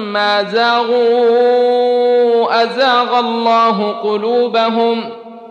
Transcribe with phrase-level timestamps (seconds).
[0.00, 5.08] فلما زاغوا ازاغ الله قلوبهم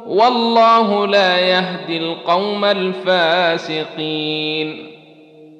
[0.07, 4.89] والله لا يهدي القوم الفاسقين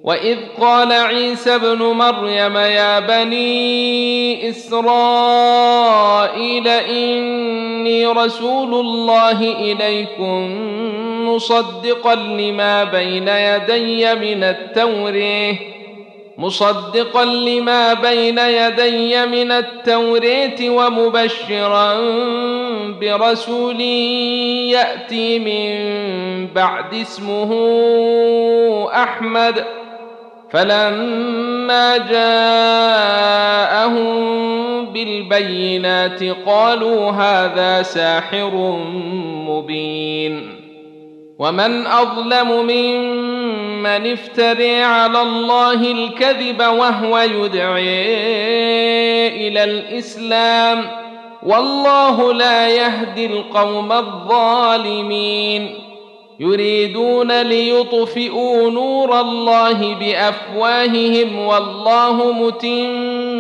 [0.04, 10.52] واذ قال عيسى ابن مريم يا بني اسرائيل اني رسول الله اليكم
[11.30, 15.79] مصدقا لما بين يدي من التوريه
[16.40, 21.96] مصدقا لما بين يدي من التوريت ومبشرا
[23.02, 23.82] برسول
[24.72, 25.80] ياتي من
[26.56, 27.54] بعد اسمه
[28.94, 29.64] احمد
[30.50, 34.10] فلما جاءهم
[34.86, 38.52] بالبينات قالوا هذا ساحر
[39.50, 40.56] مبين
[41.40, 43.29] ومن اظلم ممن
[43.80, 48.06] من افتري على الله الكذب وهو يدعي
[49.48, 50.86] الى الاسلام
[51.44, 55.74] والله لا يهدي القوم الظالمين
[56.40, 63.40] يريدون ليطفئوا نور الله بافواههم والله متم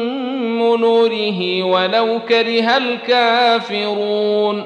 [0.82, 4.64] نوره ولو كره الكافرون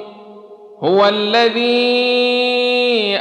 [0.82, 2.04] هو الذي